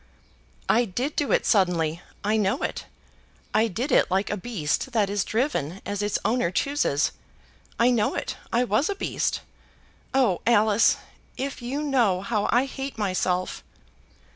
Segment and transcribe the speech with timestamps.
[0.67, 2.01] "I did do it suddenly.
[2.23, 2.87] I know it.
[3.53, 7.11] I did it like a beast that is driven as its owner chooses.
[7.79, 8.35] I know it.
[8.51, 9.41] I was a beast.
[10.11, 10.97] Oh, Alice,
[11.37, 13.63] if you know how I hate myself!"